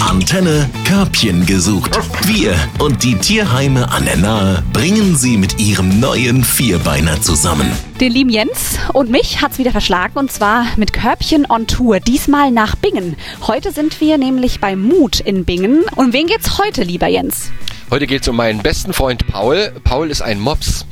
Antenne 0.00 0.68
Körbchen 0.84 1.46
gesucht. 1.46 1.98
Wir 2.26 2.54
und 2.78 3.02
die 3.02 3.14
Tierheime 3.14 3.90
an 3.90 4.04
der 4.04 4.16
Nahe 4.16 4.62
bringen 4.72 5.16
sie 5.16 5.36
mit 5.36 5.58
ihrem 5.58 5.98
neuen 5.98 6.44
Vierbeiner 6.44 7.20
zusammen. 7.22 7.70
Den 8.00 8.12
lieben 8.12 8.28
Jens 8.28 8.78
und 8.92 9.10
mich 9.10 9.40
hat's 9.40 9.58
wieder 9.58 9.70
verschlagen 9.70 10.18
und 10.18 10.30
zwar 10.30 10.66
mit 10.76 10.92
Körbchen 10.92 11.46
on 11.48 11.66
Tour, 11.66 12.00
diesmal 12.00 12.50
nach 12.50 12.76
Bingen. 12.76 13.16
Heute 13.46 13.72
sind 13.72 14.00
wir 14.00 14.18
nämlich 14.18 14.60
bei 14.60 14.76
Mut 14.76 15.20
in 15.20 15.44
Bingen. 15.44 15.84
Und 15.96 16.12
wen 16.12 16.26
geht's 16.26 16.58
heute, 16.58 16.82
lieber 16.82 17.06
Jens? 17.06 17.50
Heute 17.90 18.06
geht 18.06 18.22
es 18.22 18.28
um 18.28 18.36
meinen 18.36 18.60
besten 18.60 18.92
Freund 18.92 19.26
Paul. 19.28 19.72
Paul 19.84 20.10
ist 20.10 20.20
ein 20.20 20.38
Mops. 20.38 20.84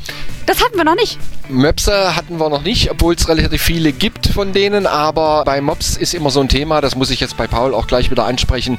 Das 0.46 0.64
hatten 0.64 0.76
wir 0.76 0.84
noch 0.84 0.94
nicht. 0.94 1.18
Möpse 1.48 2.16
hatten 2.16 2.38
wir 2.38 2.48
noch 2.48 2.62
nicht, 2.62 2.90
obwohl 2.90 3.14
es 3.14 3.28
relativ 3.28 3.62
viele 3.62 3.92
gibt 3.92 4.26
von 4.26 4.52
denen, 4.52 4.86
aber 4.86 5.44
bei 5.44 5.60
Mops 5.60 5.96
ist 5.96 6.14
immer 6.14 6.30
so 6.30 6.40
ein 6.40 6.48
Thema, 6.48 6.80
das 6.80 6.96
muss 6.96 7.10
ich 7.10 7.20
jetzt 7.20 7.36
bei 7.36 7.46
Paul 7.46 7.74
auch 7.74 7.86
gleich 7.86 8.10
wieder 8.10 8.24
ansprechen. 8.24 8.78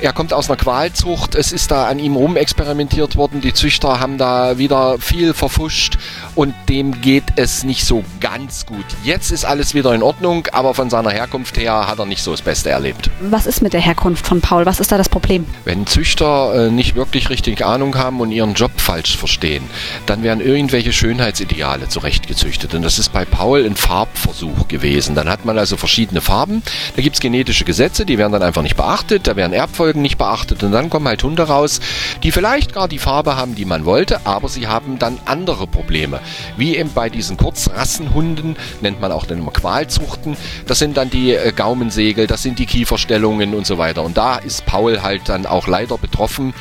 Er 0.00 0.12
kommt 0.12 0.32
aus 0.32 0.48
einer 0.48 0.56
Qualzucht, 0.56 1.34
es 1.34 1.52
ist 1.52 1.70
da 1.70 1.86
an 1.86 1.98
ihm 1.98 2.16
rumexperimentiert 2.16 3.16
worden, 3.16 3.40
die 3.40 3.52
Züchter 3.52 4.00
haben 4.00 4.18
da 4.18 4.58
wieder 4.58 4.98
viel 4.98 5.34
verfuscht 5.34 5.98
und 6.34 6.54
dem 6.68 7.00
geht 7.00 7.24
es 7.36 7.64
nicht 7.64 7.84
so 7.84 8.04
ganz 8.20 8.66
gut. 8.66 8.84
Jetzt 9.04 9.30
ist 9.30 9.44
alles 9.44 9.74
wieder 9.74 9.94
in 9.94 10.02
Ordnung, 10.02 10.48
aber 10.52 10.74
von 10.74 10.90
seiner 10.90 11.10
Herkunft 11.10 11.56
her 11.58 11.86
hat 11.86 11.98
er 11.98 12.06
nicht 12.06 12.22
so 12.22 12.32
das 12.32 12.42
Beste 12.42 12.70
erlebt. 12.70 13.10
Was 13.20 13.46
ist 13.46 13.62
mit 13.62 13.72
der 13.72 13.80
Herkunft 13.80 14.26
von 14.26 14.40
Paul? 14.40 14.66
Was 14.66 14.80
ist 14.80 14.90
da 14.90 14.98
das 14.98 15.08
Problem? 15.08 15.46
Wenn 15.64 15.86
Züchter 15.86 16.66
äh, 16.66 16.70
nicht 16.70 16.96
wirklich 16.96 17.30
richtig 17.30 17.64
Ahnung 17.64 17.96
haben 17.96 18.20
und 18.20 18.32
ihren 18.32 18.54
Job 18.54 18.72
falsch 18.76 19.16
verstehen, 19.16 19.64
dann 20.06 20.22
werden 20.22 20.40
irgendwelche 20.40 20.92
Schönheitsideale 20.92 21.88
zurechtgezüchtet. 22.00 22.74
Und 22.74 22.82
das 22.82 22.98
ist 22.98 23.12
bei 23.12 23.26
Paul 23.26 23.64
ein 23.64 23.76
Farbversuch 23.76 24.68
gewesen. 24.68 25.14
Dann 25.14 25.28
hat 25.28 25.44
man 25.44 25.58
also 25.58 25.76
verschiedene 25.76 26.22
Farben. 26.22 26.62
Da 26.96 27.02
gibt 27.02 27.16
es 27.16 27.20
genetische 27.20 27.64
Gesetze, 27.64 28.06
die 28.06 28.16
werden 28.16 28.32
dann 28.32 28.42
einfach 28.42 28.62
nicht 28.62 28.76
beachtet. 28.76 29.26
Da 29.26 29.36
werden 29.36 29.52
Erbfolgen 29.52 30.00
nicht 30.00 30.16
beachtet. 30.16 30.62
Und 30.62 30.72
dann 30.72 30.88
kommen 30.88 31.06
halt 31.06 31.22
Hunde 31.22 31.42
raus, 31.42 31.80
die 32.22 32.32
vielleicht 32.32 32.72
gar 32.72 32.88
die 32.88 32.98
Farbe 32.98 33.36
haben, 33.36 33.54
die 33.54 33.66
man 33.66 33.84
wollte, 33.84 34.26
aber 34.26 34.48
sie 34.48 34.66
haben 34.66 34.98
dann 34.98 35.18
andere 35.26 35.66
Probleme. 35.66 36.20
Wie 36.56 36.76
eben 36.76 36.92
bei 36.94 37.10
diesen 37.10 37.36
Kurzrassenhunden, 37.36 38.56
nennt 38.80 39.00
man 39.00 39.12
auch 39.12 39.26
dann 39.26 39.38
immer 39.38 39.52
Qualzuchten. 39.52 40.38
Das 40.66 40.78
sind 40.78 40.96
dann 40.96 41.10
die 41.10 41.34
äh, 41.34 41.52
Gaumensegel, 41.52 42.26
das 42.26 42.42
sind 42.42 42.58
die 42.58 42.66
Kieferstellungen 42.66 43.54
und 43.54 43.66
so 43.66 43.76
weiter. 43.76 44.02
Und 44.02 44.16
da 44.16 44.36
ist 44.36 44.64
Paul 44.64 45.02
halt 45.02 45.28
dann 45.28 45.44
auch 45.44 45.66
leider 45.66 45.98
betroffen. 45.98 46.54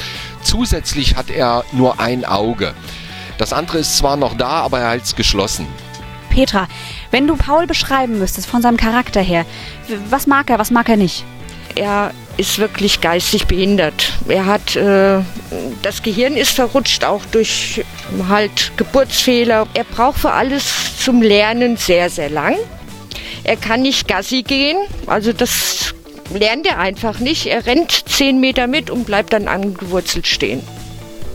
Zusätzlich 0.43 1.15
hat 1.15 1.29
er 1.29 1.63
nur 1.71 1.99
ein 2.01 2.25
Auge. 2.25 2.73
Das 3.39 3.53
andere 3.53 3.79
ist 3.79 3.97
zwar 3.97 4.17
noch 4.17 4.35
da, 4.35 4.49
aber 4.49 4.81
er 4.81 4.95
es 5.01 5.15
geschlossen. 5.15 5.65
Petra, 6.29 6.67
wenn 7.09 7.25
du 7.25 7.37
Paul 7.37 7.67
beschreiben 7.67 8.19
müsstest 8.19 8.47
von 8.47 8.61
seinem 8.61 8.77
Charakter 8.77 9.21
her, 9.21 9.45
was 10.09 10.27
mag 10.27 10.49
er, 10.49 10.59
was 10.59 10.71
mag 10.71 10.89
er 10.89 10.97
nicht? 10.97 11.23
Er 11.75 12.11
ist 12.35 12.59
wirklich 12.59 12.99
geistig 12.99 13.47
behindert. 13.47 14.13
Er 14.27 14.45
hat 14.45 14.75
äh, 14.75 15.21
das 15.81 16.03
Gehirn 16.03 16.35
ist 16.35 16.51
verrutscht, 16.51 17.05
auch 17.05 17.23
durch 17.31 17.85
halt 18.27 18.73
Geburtsfehler. 18.75 19.67
Er 19.73 19.83
braucht 19.85 20.19
für 20.19 20.31
alles 20.31 20.97
zum 20.99 21.21
Lernen 21.21 21.77
sehr, 21.77 22.09
sehr 22.09 22.29
lang. 22.29 22.57
Er 23.45 23.55
kann 23.55 23.81
nicht 23.81 24.07
Gassi 24.07 24.43
gehen, 24.43 24.77
also 25.07 25.31
das 25.31 25.95
lernt 26.33 26.67
er 26.67 26.77
einfach 26.77 27.19
nicht. 27.19 27.45
Er 27.45 27.65
rennt 27.65 27.91
zehn 28.09 28.41
Meter 28.41 28.67
mit 28.67 28.89
und 28.89 29.05
bleibt 29.05 29.31
dann 29.31 29.47
angewurzelt 29.47 30.27
stehen. 30.27 30.61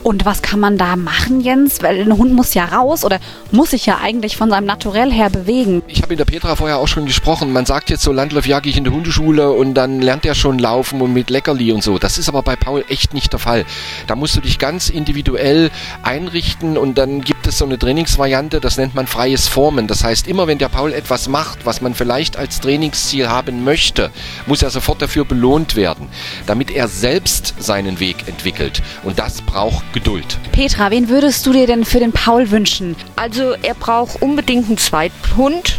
Und 0.04 0.26
was 0.26 0.42
kann 0.42 0.60
man 0.60 0.76
da 0.76 0.96
machen, 0.96 1.40
Jens? 1.40 1.82
Weil 1.82 1.98
ein 1.98 2.18
Hund 2.18 2.34
muss 2.34 2.52
ja 2.52 2.66
raus 2.66 3.06
oder 3.06 3.18
muss 3.50 3.70
sich 3.70 3.86
ja 3.86 4.00
eigentlich 4.02 4.36
von 4.36 4.50
seinem 4.50 4.66
Naturell 4.66 5.10
her 5.10 5.30
bewegen. 5.30 5.82
Ich 5.88 6.02
habe 6.02 6.10
mit 6.10 6.18
der 6.18 6.26
Petra 6.26 6.56
vorher 6.56 6.76
auch 6.76 6.88
schon 6.88 7.06
gesprochen. 7.06 7.54
Man 7.54 7.64
sagt 7.64 7.88
jetzt 7.88 8.02
so, 8.02 8.12
Landlauf 8.12 8.46
jag 8.46 8.66
ich 8.66 8.76
in 8.76 8.84
der 8.84 8.92
Hundeschule 8.92 9.50
und 9.50 9.72
dann 9.72 10.02
lernt 10.02 10.26
er 10.26 10.34
schon 10.34 10.58
laufen 10.58 11.00
und 11.00 11.14
mit 11.14 11.30
Leckerli 11.30 11.72
und 11.72 11.82
so. 11.82 11.98
Das 11.98 12.18
ist 12.18 12.28
aber 12.28 12.42
bei 12.42 12.54
Paul 12.54 12.84
echt 12.90 13.14
nicht 13.14 13.32
der 13.32 13.40
Fall. 13.40 13.64
Da 14.06 14.14
musst 14.14 14.36
du 14.36 14.42
dich 14.42 14.58
ganz 14.58 14.90
individuell 14.90 15.70
einrichten 16.02 16.76
und 16.76 16.98
dann 16.98 17.22
gibt 17.22 17.33
es 17.54 17.58
so 17.58 17.64
eine 17.64 17.78
Trainingsvariante, 17.78 18.60
das 18.60 18.76
nennt 18.76 18.94
man 18.94 19.06
freies 19.06 19.48
Formen. 19.48 19.86
Das 19.86 20.04
heißt, 20.04 20.26
immer 20.26 20.46
wenn 20.46 20.58
der 20.58 20.68
Paul 20.68 20.92
etwas 20.92 21.28
macht, 21.28 21.64
was 21.64 21.80
man 21.80 21.94
vielleicht 21.94 22.36
als 22.36 22.60
Trainingsziel 22.60 23.28
haben 23.28 23.64
möchte, 23.64 24.10
muss 24.46 24.62
er 24.62 24.70
sofort 24.70 25.00
dafür 25.00 25.24
belohnt 25.24 25.76
werden, 25.76 26.08
damit 26.46 26.70
er 26.70 26.88
selbst 26.88 27.54
seinen 27.58 28.00
Weg 28.00 28.26
entwickelt. 28.26 28.82
Und 29.04 29.18
das 29.18 29.40
braucht 29.40 29.92
Geduld. 29.92 30.38
Petra, 30.52 30.90
wen 30.90 31.08
würdest 31.08 31.46
du 31.46 31.52
dir 31.52 31.66
denn 31.66 31.84
für 31.84 32.00
den 32.00 32.12
Paul 32.12 32.50
wünschen? 32.50 32.96
Also 33.16 33.54
er 33.62 33.74
braucht 33.74 34.20
unbedingt 34.20 34.66
einen 34.66 34.78
Zweithund. 34.78 35.78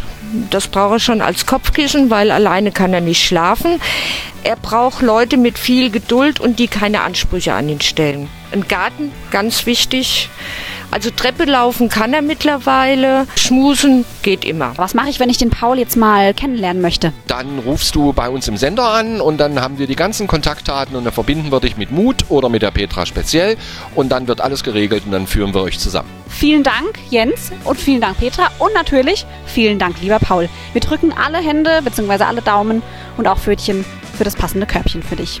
Das 0.50 0.66
braucht 0.68 0.94
er 0.94 1.00
schon 1.00 1.20
als 1.20 1.46
Kopfkissen, 1.46 2.10
weil 2.10 2.30
alleine 2.30 2.72
kann 2.72 2.92
er 2.92 3.00
nicht 3.00 3.24
schlafen. 3.24 3.80
Er 4.42 4.56
braucht 4.56 5.02
Leute 5.02 5.36
mit 5.36 5.58
viel 5.58 5.90
Geduld 5.90 6.40
und 6.40 6.58
die 6.58 6.68
keine 6.68 7.02
Ansprüche 7.02 7.52
an 7.52 7.68
ihn 7.68 7.80
stellen. 7.80 8.28
Ein 8.52 8.66
Garten, 8.66 9.12
ganz 9.30 9.66
wichtig. 9.66 10.28
Also 10.90 11.10
Treppe 11.10 11.44
laufen 11.44 11.88
kann 11.88 12.14
er 12.14 12.22
mittlerweile, 12.22 13.26
schmusen 13.36 14.04
geht 14.22 14.44
immer. 14.44 14.72
Was 14.76 14.94
mache 14.94 15.10
ich, 15.10 15.20
wenn 15.20 15.28
ich 15.28 15.38
den 15.38 15.50
Paul 15.50 15.78
jetzt 15.78 15.96
mal 15.96 16.32
kennenlernen 16.32 16.80
möchte? 16.80 17.12
Dann 17.26 17.58
rufst 17.58 17.94
du 17.94 18.12
bei 18.12 18.28
uns 18.28 18.48
im 18.48 18.56
Sender 18.56 18.88
an 18.88 19.20
und 19.20 19.38
dann 19.38 19.60
haben 19.60 19.78
wir 19.78 19.86
die 19.86 19.96
ganzen 19.96 20.26
Kontaktdaten 20.26 20.96
und 20.96 21.04
dann 21.04 21.12
verbinden 21.12 21.52
wir 21.52 21.60
dich 21.60 21.76
mit 21.76 21.90
Mut 21.90 22.26
oder 22.28 22.48
mit 22.48 22.62
der 22.62 22.70
Petra 22.70 23.04
speziell 23.06 23.56
und 23.94 24.10
dann 24.10 24.28
wird 24.28 24.40
alles 24.40 24.64
geregelt 24.64 25.02
und 25.06 25.12
dann 25.12 25.26
führen 25.26 25.52
wir 25.54 25.62
euch 25.62 25.78
zusammen. 25.78 26.08
Vielen 26.28 26.62
Dank, 26.62 26.98
Jens, 27.10 27.50
und 27.64 27.78
vielen 27.78 28.00
Dank, 28.00 28.18
Petra. 28.18 28.50
Und 28.58 28.74
natürlich 28.74 29.26
vielen 29.46 29.78
Dank, 29.78 29.96
lieber 30.00 30.18
Paul. 30.18 30.48
Wir 30.72 30.80
drücken 30.80 31.12
alle 31.12 31.38
Hände 31.38 31.80
bzw. 31.82 32.24
alle 32.24 32.42
Daumen 32.42 32.82
und 33.16 33.26
auch 33.26 33.38
Pfötchen 33.38 33.84
für 34.16 34.24
das 34.24 34.34
passende 34.34 34.66
Körbchen 34.66 35.02
für 35.02 35.16
dich. 35.16 35.40